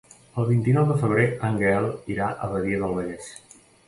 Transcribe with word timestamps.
El 0.43 0.45
vint-i-nou 0.51 0.85
de 0.91 0.95
febrer 1.01 1.25
en 1.49 1.59
Gaël 1.63 1.85
irà 2.15 2.31
a 2.31 2.49
Badia 2.55 2.81
del 2.85 2.97
Vallès. 3.01 3.29